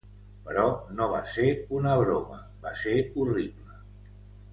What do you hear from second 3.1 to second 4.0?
horrible.